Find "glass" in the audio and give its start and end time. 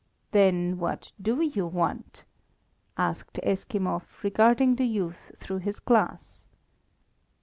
5.79-6.47